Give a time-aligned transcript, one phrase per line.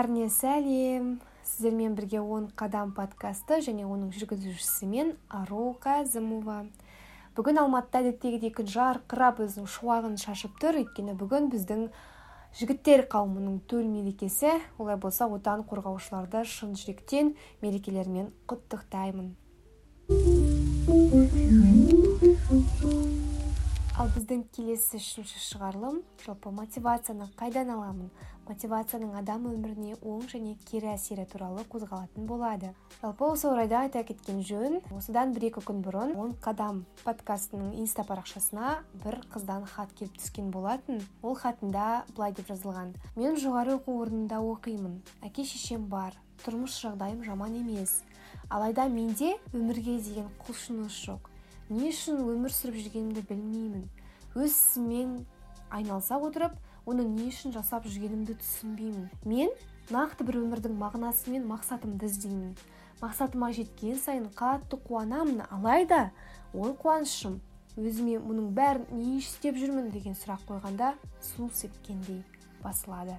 [0.00, 1.08] бәріне сәлем
[1.44, 6.62] сіздермен бірге он қадам подкасты және оның жүргізушісі мен ару қазымова.
[7.36, 10.78] Бүгін алматыда әдеттегідей күн жарқырап өзінің шуағын шашып тұр.
[10.80, 11.84] Өйткені бүгін біздің
[12.56, 14.56] жігіттер қауымының төл мерекесі.
[14.80, 19.34] Олай болса отан қорғаушыларды шын жүректен мерекелерімен құттықтаймын.
[24.00, 28.08] Ал біздің келесі үшінші шығарылым жалпы мотивацияны қайдан аламын?
[28.50, 32.72] Мотивацияның адам өміріне оң және кері әсері туралы қозғалатын болады.
[32.98, 38.02] Жалпы осы орайда айта кеткен жөн осыдан бір екі күн бұрын он қадам подкастының инста
[38.08, 40.98] парақшасына бір қыздан хат келіп түскен болатын.
[41.22, 42.94] Ол хатында былай деп жазылған.
[43.14, 44.98] Мен жоғары оқу орнында оқимын.
[45.22, 46.16] Әке шешем бар.
[46.42, 48.00] Тұрмыс жағдайым жаман емес.
[48.48, 51.28] Алайда менде өмірге деген құлшыныс жоқ.
[51.70, 53.86] Не үшін өмір сүріп жүргенімді білмеймін.
[54.34, 55.20] Өз ісіммен
[55.70, 59.08] айналыса отырып оны не үшін жасап жүргенімді түсінбеймін.
[59.24, 59.52] Мен
[59.90, 62.56] нақты бір өмірдің мағынасы мен мақсатымды іздеймін.
[63.00, 66.10] Мақсатыма жеткен сайын қатты қуанамын алайда
[66.54, 67.40] ол қуанышым.
[67.80, 72.24] Өзіме мұның бәрін не істеп жүрмін деген сұрақ қойғанда су сепкендей
[72.64, 73.16] басылады.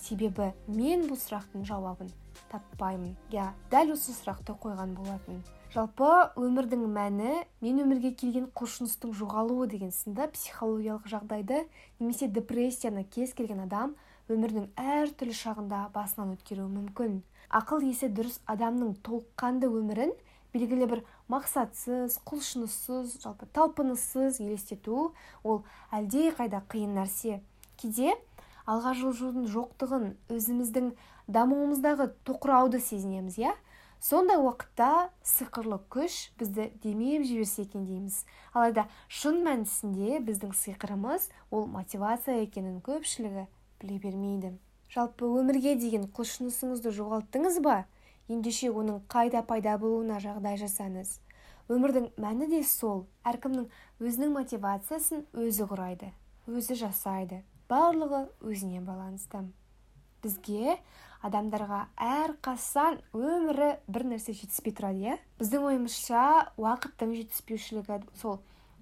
[0.00, 2.08] Себебі мен бұл сұрақтың жауабын
[2.50, 3.16] таппаймын.
[3.32, 5.40] Иә дәл осы сұрақты қойған болатын.
[5.70, 11.60] Жалпы өмірдің мәні мен өмірге келген құлшыныстың жоғалуы деген сынды психологиялық жағдайды
[12.00, 13.94] немесе депрессияны кез келген адам
[14.30, 17.20] өмірдің әртүрлі шағында басынан өткеруі мүмкін.
[17.54, 20.12] Ақыл есі дұрыс адамның толыққанды өмірін
[20.54, 25.62] белгілі бір мақсатсыз құлшыныссыз жалпы талпыныссыз елестету ол
[25.94, 27.40] әлдеқайда қиын нәрсе.
[27.78, 28.16] Кейде
[28.66, 30.92] алға жылжудың жоқтығын өзіміздің
[31.32, 33.54] дамуымыздағы тоқырауды сезінеміз иә?
[34.00, 38.22] Сондай уақытта сиқырлы күш бізді демеп жіберсе екен дейміз.
[38.54, 43.44] Алайда шын мәнісінде біздің сиқырымыз ол мотивация екенін көпшілігі
[43.82, 44.54] біле бермейді.
[44.90, 47.84] Жалпы өмірге деген құлшынысыңызды жоғалттыңыз ба?
[48.28, 51.18] Ендеше оның қайда пайда болуына жағдай жасаңыз.
[51.70, 53.04] Өмірдің мәні де сол.
[53.22, 53.68] Әркімнің
[54.00, 56.10] өзінің мотивациясын өзі құрайды
[56.50, 57.42] өзі жасайды.
[57.70, 59.44] Барлығы өзіне байланысты.
[60.22, 60.78] Бізге
[61.26, 65.18] адамдарға әр қасан өмірі бір нәрсе жетіспей тұрады иә?
[65.40, 66.22] Біздің ойымызша
[66.60, 68.40] уақыттың жетіспеушілігі сол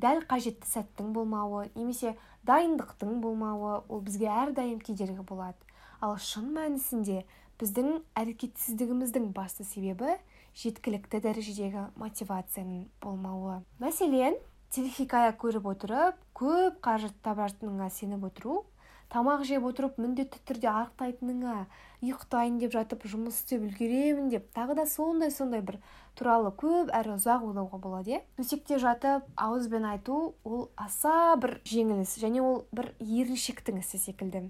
[0.00, 2.14] дәл қажетті сәттің болмауы немесе
[2.46, 5.58] дайындықтың болмауы ол бізге әрдайым кедергі болады.
[6.00, 7.24] Ал шын мәнісінде
[7.60, 10.14] біздің әрекетсіздігіміздің басты себебі
[10.56, 13.60] жеткілікті дәрежедегі мотивацияның болмауы.
[13.82, 14.38] Мәселен
[14.72, 18.62] телехикая көріп отырып көп қаржы табатыныңа сеніп отыру
[19.10, 21.54] тамақ жеп отырып міндетті түрде арықтайтыныңа
[22.00, 25.80] ұйықтайын деп жатып жұмыс істеп үлгеремін деп тағы да сондай сондай бір
[26.18, 28.20] туралы көп әрі ұзақ ойлауға болады иә?
[28.38, 34.46] Төсекте жатып ауызбен айту ол аса бір жеңіл іс және ол бір еріншектің ісі секілді.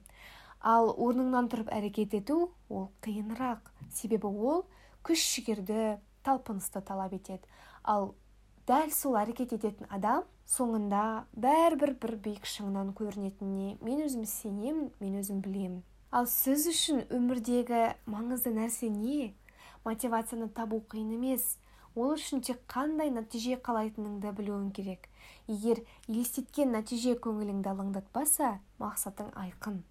[0.60, 3.72] Ал орныңнан тұрып әрекет ету ол қиынырақ.
[3.96, 4.66] Себебі ол
[5.02, 7.46] күш жігерді талпынысты талап етеді.
[7.82, 8.14] Ал
[8.70, 15.16] дәл сол әрекет ететін адам соңында бәрібір бір биік шыңнан көрінетініне мен өзім сенемін мен
[15.18, 15.80] өзім білемін.
[16.14, 19.32] Ал сіз үшін өмірдегі маңызды нәрсе не?
[19.82, 21.56] Мотивацияны табу қиын емес.
[21.96, 25.08] Ол үшін тек қандай нәтиже қалайтыныңды білуің керек.
[25.50, 29.82] Егер елестеткен нәтиже көңіліңді алаңдатпаса мақсатың айқын.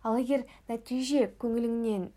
[0.00, 2.08] Ал егер нәтиже көңіліңнен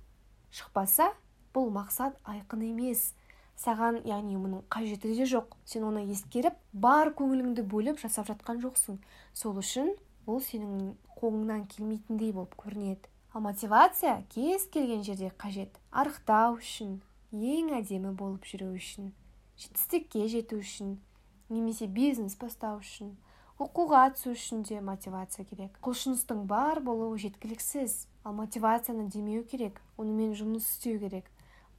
[0.56, 1.12] шықпаса
[1.52, 3.10] бұл мақсат айқын емес.
[3.60, 5.54] Саған яғни мұның қажеті де жоқ.
[5.68, 9.00] Сен оны ескеріп бар көңіліңді бөліп жасап жатқан жоқсың.
[9.34, 9.94] Сол үшін
[10.28, 13.12] бұл сенің қолыңнан келмейтіндей болып көрінеді.
[13.34, 15.76] Ал мотивация кез келген жерде қажет.
[15.92, 17.00] Арықтау үшін
[17.32, 19.12] ең әдемі болып жүру үшін
[19.60, 20.96] жетістікке жету үшін
[21.52, 23.12] немесе бизнес бастау үшін
[23.60, 25.76] оқуға түсу үшін де мотивация керек.
[25.84, 28.06] Құлшыныстың бар болуы жеткіліксіз.
[28.24, 29.82] Ал мотивацияны демеу керек.
[30.00, 31.28] Онымен жұмыс істеу керек.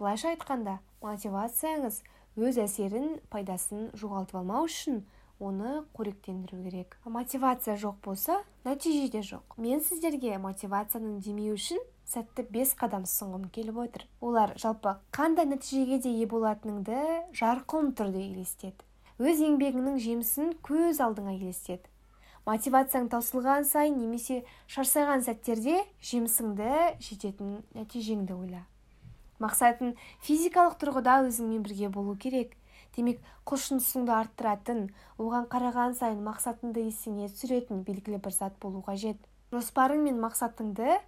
[0.00, 2.00] Былайша айтқанда мотивацияңыз
[2.40, 5.02] өз әсерін пайдасын жоғалтып алмау үшін
[5.40, 6.96] оны қоректендіру керек.
[7.04, 9.56] Мотивация жоқ болса нәтиже де жоқ.
[9.56, 14.06] Мен сіздерге мотивацияның демеуі үшін сәтті бес қадам ұсынғым келіп отыр.
[14.20, 16.96] Олар жалпы қандай нәтижеге де ие болатыныңды
[17.36, 18.84] жарқын түрде елестет
[19.20, 21.90] өз еңбегіңнің жемісін көз алдыңа елестет
[22.48, 24.40] мотивацияң таусылған сайын немесе
[24.72, 26.70] шаршаған сәттерде жемісіңді
[27.04, 28.64] жететін нәтижеңді ойла.
[29.40, 29.94] Мақсатың
[30.26, 32.56] физикалық тұрғыда өзіңмен бірге болу керек.
[32.96, 34.88] Демек құлшынысыңды арттыратын
[35.18, 39.18] оған қараған сайын мақсатыңды есіңе түсіретін белгілі бір зат болу қажет.
[39.54, 40.98] Жоспарың мен мақсатыңды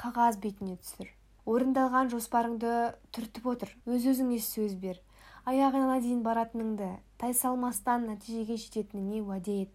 [0.00, 1.08] қағаз бетіне түсір.
[1.48, 2.74] Орындалған жоспарыңды
[3.16, 3.72] түртіп отыр.
[3.88, 5.00] Өз өзіңе сөз бер.
[5.48, 6.90] Аяғына дейін баратыныңды
[7.20, 9.72] тайсалмастан нәтижеге жететініңе уәде ет.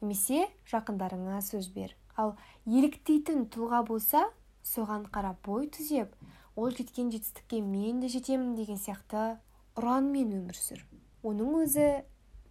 [0.00, 1.96] Немесе жақындарыңа сөз бер.
[2.16, 2.36] Ал
[2.66, 4.24] еліктейтін тұлға болса
[4.62, 6.14] соған қарап бой түзеп
[6.58, 9.36] ол жеткен жетістікке мен де жетемін деген сияқты
[9.78, 10.80] ұранмен өмір сүр.
[11.22, 11.86] Оның өзі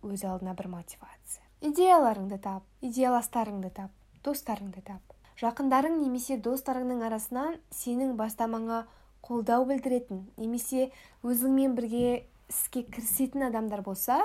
[0.08, 1.44] өз алдына бір мотивация.
[1.60, 3.92] Идеяларыңды тап идеяластарыңды тап
[4.24, 5.02] достарыңды тап.
[5.42, 8.86] Жақындарың немесе достарыңның арасынан сенің бастамаңа
[9.28, 10.88] қолдау білдіретін немесе
[11.28, 14.22] өзіңмен бірге іске кірісетін адамдар болса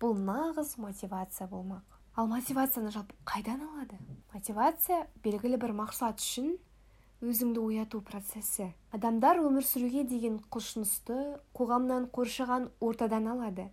[0.00, 1.82] бұл нағыз мотивация болмақ.
[2.14, 3.98] Ал мотивацияны жалпы қайдан алады?
[4.32, 6.54] Мотивация белгілі бір мақсат үшін
[7.24, 8.72] өзіңді ояту процесі.
[8.92, 11.16] Адамдар өмір сүруге деген құлшынысты
[11.56, 13.70] қоғамнан қоршаған ортадан алады.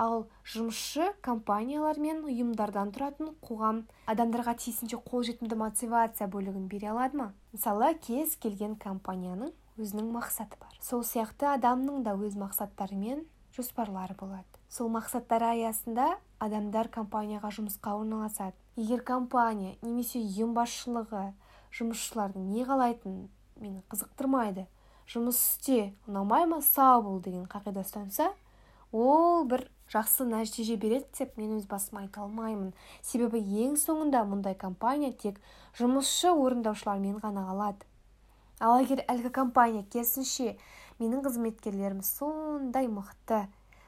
[0.00, 7.26] Ал жұмысшы компаниялар мен ұйымдардан тұратын қоғам адамдарға тиісінше қолжетімді мотивация бөлігін бере алады ма?
[7.52, 10.72] Мысалы кез келген компанияның өзінің мақсаты бар.
[10.80, 13.26] Сол сияқты адамның да өз мақсаттары мен
[13.56, 14.48] жоспарлары болады.
[14.70, 18.56] Сол мақсаттары аясында адамдар компанияға жұмысқа орналасады.
[18.76, 21.32] Егер компания немесе ұйым басшылығы
[21.76, 23.28] жұмысшылардың не қалайтынын
[23.60, 24.66] мені қызықтырмайды.
[25.10, 28.30] Жұмыс істе ұнамай ма сау бол деген қағида ұстанса
[28.92, 32.72] ол бір жақсы нәтиже береді деп мен өз басым айта алмаймын.
[33.02, 35.40] Себебі ең соңында мұндай компания тек
[35.78, 37.86] жұмысшы орындаушылармен ғана қалады.
[38.60, 40.56] Ал егер әлгі компания керісінше
[41.00, 43.46] менің қызметкерлерім сондай мықты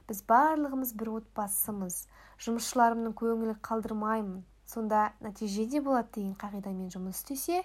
[0.08, 2.06] біз барлығымыз бір отбасымыз
[2.46, 4.40] жұмысшыларымның көңілін қалдырмаймын
[4.73, 7.63] сонда нәтиже де болады деген қағидамен жұмыс істесе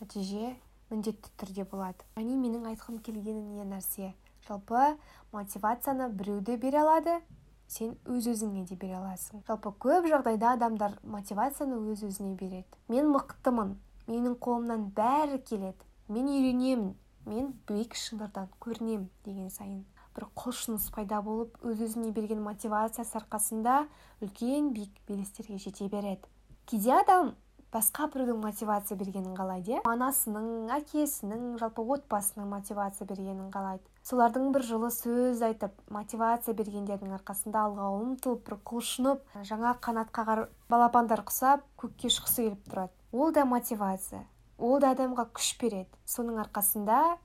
[0.00, 0.54] нәтиже
[0.90, 2.04] міндетті түрде болады.
[2.16, 4.14] Яғни менің айтқым келгені не нәрсе
[4.48, 4.96] жалпы
[5.32, 7.18] мотивацияны біреу де бере алады
[7.68, 9.42] сен өз өзіңе де бере аласың.
[9.48, 12.78] Жалпы көп жағдайда адамдар мотивацияны өз өзіне береді.
[12.88, 13.74] Мен мықтымын
[14.06, 16.94] менің қолымнан бәрі келеді мен үйренемін
[17.26, 19.82] мен биік шыңдардан көрінемін деген сайын.
[20.14, 23.82] Бір құлшыныс пайда болып өз өзіне берген мотивациясы арқасында
[24.22, 26.30] үлкен биік белестерге жете береді.
[26.66, 27.34] Кейде адам
[27.74, 29.80] басқа біреудің мотивация бергенін қалайды иә?
[29.86, 33.84] Анасының әкесінің жалпы отбасының мотивация бергенін қалайды.
[34.06, 40.46] Солардың бір жылы сөз айтып мотивация бергендердің арқасында алға ұмтылып бір құлшынып жаңа қанат қағар
[40.70, 42.94] балапандар құсап көкке ұшқысы келіп тұрады.
[43.12, 44.24] Ол да мотивация
[44.58, 45.90] ол да адамға күш береді.
[46.06, 47.18] Соның арқасында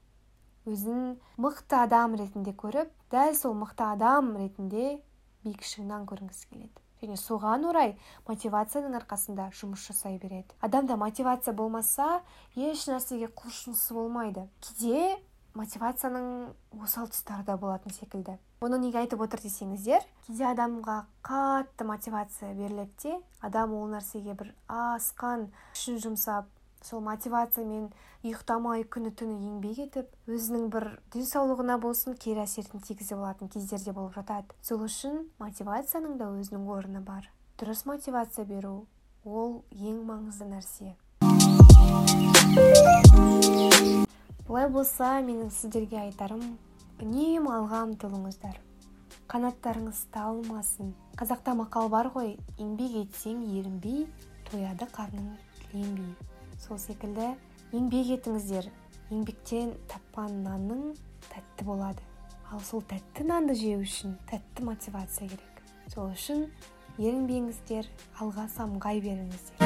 [0.67, 4.99] өзін мықты адам ретінде көріп дәл сол мықты адам ретінде
[5.45, 6.75] биік шыңнан көрінгісі келеді.
[7.01, 7.95] Және соған орай
[8.27, 10.53] мотивацияның арқасында жұмыс жасай береді.
[10.61, 12.21] Адамда мотивация болмаса
[12.55, 14.47] еш нәрсеге құлшынысы болмайды.
[14.61, 15.17] Кейде
[15.57, 16.53] мотивацияның
[16.83, 18.37] осал тұстары да болатын секілді.
[18.61, 24.53] Бұны неге айтып отыр десеңіздер кейде адамға қатты мотивация беріледі де адам ол нәрсеге бір
[24.69, 26.47] асқан күшін жұмсап
[26.85, 27.89] сол мотивациямен
[28.25, 33.93] ұйықтамай күні түні еңбек етіп өзінің бір денсаулығына болсын кері әсерін тигізе алатын кездер де
[33.93, 34.49] болып жатады.
[34.61, 37.29] Сол үшін мотивацияның да өзінің орны бар.
[37.61, 38.87] Дұрыс мотивация беру
[39.25, 40.95] ол ең маңызды нәрсе.
[44.49, 46.43] Олай болса менің сіздерге айтарым
[47.01, 48.57] үнемі алға ұмтылыңыздар
[49.31, 50.91] қанаттарыңыз талмасын.
[51.15, 54.03] Қазақта мақал бар ғой еңбек етсең ерінбей
[54.49, 55.31] тояды қарның
[55.61, 56.30] тіленбей
[56.61, 57.33] сол секілді
[57.73, 58.67] еңбек етіңіздер.
[59.11, 60.93] Еңбектен тапқан нанның
[61.31, 62.01] тәтті болады.
[62.51, 65.63] Ал сол тәтті нанды жеу үшін тәтті мотивация керек.
[65.93, 66.45] Сол үшін
[67.01, 67.89] ерінбеңіздер
[68.21, 69.57] алға самғай беріңіздер.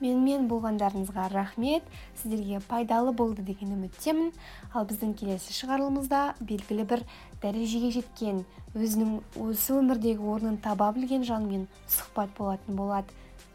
[0.00, 1.86] Менімен болғандарыңызға рахмет.
[2.20, 4.32] Сіздерге пайдалы болды деген үміттемін.
[4.72, 7.04] Ал біздің келесі шығарылымызда белгілі бір
[7.42, 13.12] дәрежеге жеткен өзінің осы өмірдегі орнын таба білген жанмен сұхбат болатын болады.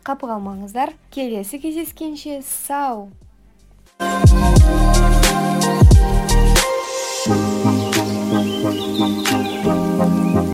[0.07, 3.09] Қапы қалмаңыздар келесі кездескенше сау!